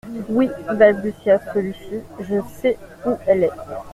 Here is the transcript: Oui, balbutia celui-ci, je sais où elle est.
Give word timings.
Oui, 0.29 0.49
balbutia 0.73 1.39
celui-ci, 1.53 2.01
je 2.21 2.41
sais 2.59 2.79
où 3.05 3.15
elle 3.27 3.43
est. 3.43 3.51